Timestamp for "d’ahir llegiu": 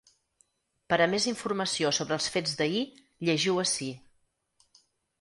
2.63-3.65